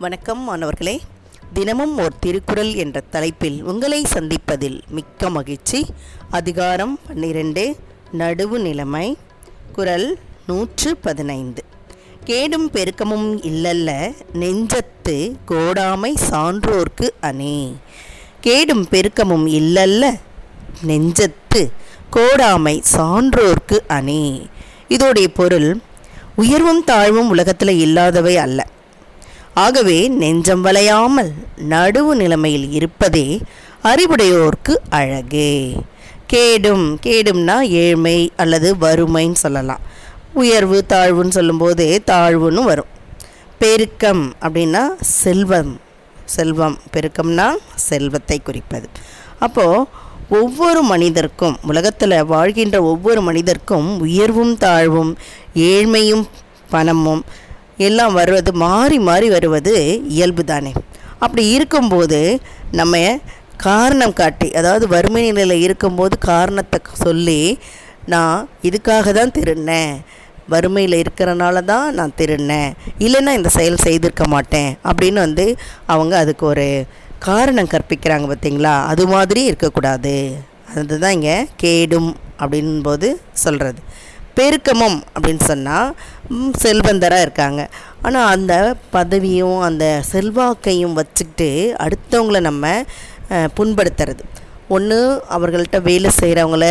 [0.00, 1.00] வணக்கம் மாணவர்களே.
[1.52, 5.86] தினமும் ஓர் திருக்குறள் என்ற தலைப்பில் உங்களை சந்திப்பதில் மிக்க மகிழ்ச்சி.
[6.30, 7.76] அதிகாரம் பன்னிரண்டு
[8.18, 9.16] நடுவு நிலைமை.
[9.72, 11.64] குரல் நூற்று பதினைந்து.
[12.24, 17.76] கேடும் பெருக்கமும் இல்லல்ல நெஞ்சத்து கோடாமை சான்றோர்க்கு அணி.
[18.40, 20.18] கேடும் பெருக்கமும் இல்லல்ல
[20.86, 21.70] நெஞ்சத்து
[22.12, 24.48] கோடாமை சான்றோர்க்கு அணி.
[24.88, 25.80] இதோடைய பொருள்
[26.36, 28.66] உயர்வும் தாழ்வும் உலகத்தில் இல்லாதவை அல்ல.
[29.60, 31.30] ஆகவே நெஞ்சம் வளையாமல்
[31.68, 33.26] நடுவு நிலைமையில் இருப்பதே
[33.84, 35.52] அறிவுடையோர்க்கு அழகே.
[36.32, 39.82] கேடும் கேடும்னா ஏழ்மை அல்லது வறுமைன்னு சொல்லலாம்.
[40.34, 42.90] உயர்வு தாழ்வுன்னு சொல்லும்போது தாழ்வுன்னு வரும்.
[43.62, 44.82] பெருக்கம் அப்படின்னா
[45.22, 45.72] செல்வம்.
[46.36, 47.48] செல்வம் பெருக்கம்னா
[47.88, 48.88] செல்வத்தை குறிப்பது.
[49.38, 49.84] அப்போது
[50.40, 55.12] ஒவ்வொரு மனிதருக்கும் உலகத்தில் வாழ்கின்ற ஒவ்வொரு மனிதருக்கும் உயர்வும் தாழ்வும்
[55.68, 56.24] ஏழ்மையும்
[56.70, 57.22] பணமும்
[57.86, 59.74] எல்லாம் வருவது மாறி மாறி வருவது
[60.16, 60.72] இயல்பு தானே
[61.24, 62.20] அப்படி இருக்கும்போது
[62.70, 62.96] நம்ம
[63.56, 67.40] காரணம் காட்டி அதாவது வறுமை நிலையில் இருக்கும்போது காரணத்தை சொல்லி
[68.12, 69.94] நான் இதுக்காக தான் திருடினேன்.
[70.52, 72.70] வறுமையில் இருக்கிறனால தான் நான் திருடினேன்.
[72.98, 74.70] இல்லைன்னா இந்த செயல் செய்திருக்க மாட்டேன்.
[74.90, 75.46] அப்படின்னு வந்து
[75.86, 76.66] அவங்க அதுக்கு ஒரு
[77.18, 78.74] காரணம் கற்பிக்கிறாங்க பார்த்தீங்களா?
[78.92, 80.14] அது மாதிரி இருக்கக்கூடாது.
[80.76, 83.08] அதுதான் இங்கே கேடும் அப்படின்போது
[83.44, 83.80] சொல்கிறது
[84.38, 85.94] பெருக்கமும் அப்படின்னு சொன்னால்
[86.64, 87.62] செல்வந்தராக இருக்காங்க.
[88.06, 88.54] ஆனால் அந்த
[88.96, 91.50] பதவியும் அந்த செல்வாக்கையும் வச்சுக்கிட்டு
[91.84, 92.72] அடுத்தவங்களை நம்ம
[93.58, 94.22] புண்படுத்துறது.
[94.76, 94.98] ஒன்று
[95.36, 96.66] அவர்கள்ட்ட வேலை செய்கிறவங்கள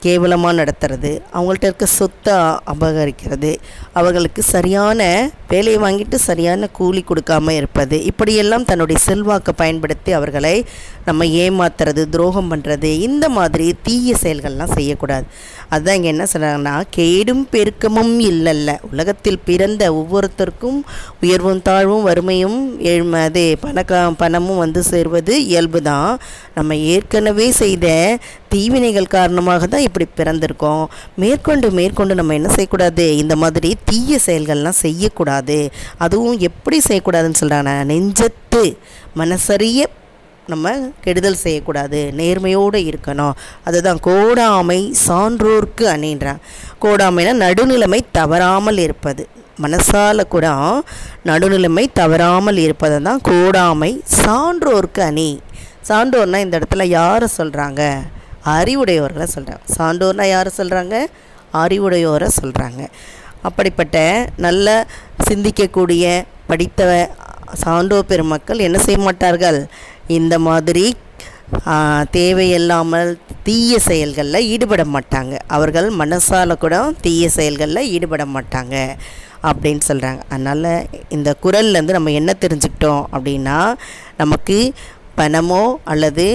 [0.00, 2.36] கேவலமாக நடத்துறது அவங்கள்ட்ட இருக்க சொத்தை
[2.72, 3.52] அபகரிக்கிறது
[3.92, 5.00] அவர்களுக்கு சரியான
[5.48, 10.54] வேலையை வாங்கிட்டு சரியான கூலி கொடுக்காம இருப்பது இப்படியெல்லாம் தன்னுடைய செல்வாக்கை பயன்படுத்தி அவர்களை
[11.04, 15.26] நம்ம ஏமாத்துறது துரோகம் பண்ணுறது இந்த மாதிரி தீய செயல்கள்லாம் செய்யக்கூடாது.
[15.68, 18.70] அதுதான் இங்கே என்ன சொல்கிறாங்கன்னா கேடும் பெருக்கமும் இல்லைல்ல.
[18.90, 20.78] உலகத்தில் பிறந்த ஒவ்வொருத்தருக்கும்
[21.22, 22.58] உயர்வும் தாழ்வும் வறுமையும்
[22.92, 26.10] ஏழ்மை அதே பணக்கா பணமும் வந்து சேர்வது இயல்பு தான்
[26.54, 27.86] நம்ம ஏற்கனவே செய்த
[28.54, 30.84] தீவினைகள் காரணமாக தான் இப்படி பிறந்திருக்கோம்.
[31.22, 33.06] மேற்கொண்டு மேற்கொண்டு நம்ம என்ன செய்யக்கூடாது?
[33.22, 35.58] இந்த மாதிரி தீய செயல்கள்லாம் செய்யக்கூடாது.
[36.04, 38.62] அதுவும் எப்படி செய்யக்கூடாதுன்னு சொல்கிறாங்க நெஞ்சத்து
[39.22, 39.86] மனசறிய
[40.52, 40.70] நம்ம
[41.04, 41.98] கெடுதல் செய்யக்கூடாது.
[42.20, 43.34] நேர்மையோடு இருக்கணும்.
[43.68, 46.40] அதுதான் கோடாமை சான்றோர்க்கு அணின்றான்
[46.84, 49.24] கோடாமைனா நடுநிலைமை தவறாமல் இருப்பது.
[49.64, 50.46] மனசால கூட
[51.28, 53.90] நடுநிலைமை தவறாமல் இருப்பதை தான் கோடாமை
[54.20, 55.30] சான்றோர்க்கு அணி.
[55.88, 57.82] சான்றோர்னால் இந்த இடத்துல யாரை சொல்கிறாங்க
[58.56, 60.96] அறிவுடையோர்களை சொல்கிறாங்க சான்றோர்னா யார் சொல்கிறாங்க
[61.62, 62.82] அறிவுடையோரை சொல்கிறாங்க
[63.48, 63.96] அப்படிப்பட்ட
[64.46, 64.68] நல்ல
[65.28, 66.04] சிந்திக்கக்கூடிய
[66.50, 66.80] படித்த
[67.62, 69.58] சான்றோர் பெருமக்கள் என்ன செய்ய மாட்டார்கள்?
[70.18, 70.84] இந்த மாதிரி
[72.16, 73.10] தேவையில்லாமல்
[73.46, 75.34] தீய செயல்களில் ஈடுபட மாட்டாங்க.
[75.56, 76.76] அவர்கள் மனசால் கூட
[77.06, 78.76] தீய செயல்களில் ஈடுபட மாட்டாங்க
[79.48, 80.70] அப்படின்னு சொல்கிறாங்க அதனால்
[81.16, 83.58] இந்த குரல்லேருந்து நம்ம என்ன தெரிஞ்சுக்கிட்டோம் அப்படின்னா
[84.22, 84.58] நமக்கு
[85.20, 86.26] பணமோ அல்லது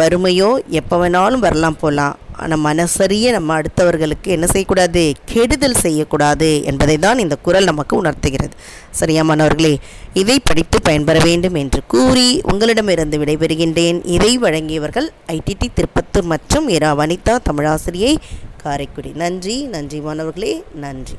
[0.00, 0.50] வறுமையோ
[0.80, 5.02] எப்போ வேணாலும் வரலாம் போகலாம் ஆனால் மனசறிய நம்ம அடுத்தவர்களுக்கு என்ன செய்யக்கூடாது?
[5.32, 8.54] கெடுதல் செய்யக்கூடாது என்பதை தான் இந்த குரல் நமக்கு உணர்த்துகிறது.
[9.00, 9.74] சரியா மாணவர்களே?
[10.20, 14.00] இதை படித்து பயன்பெற வேண்டும் என்று கூறி உங்களிடமிருந்து விடைபெறுகின்றேன்.
[14.16, 18.14] இதை வழங்கியவர்கள் ஐடிடி திருப்பத்தூர் மற்றும் இரா வனிதா தமிழாசிரியை
[18.64, 19.12] காரைக்குடி.
[19.24, 20.54] நன்றி நன்றி மாணவர்களே
[20.86, 21.18] நன்றி.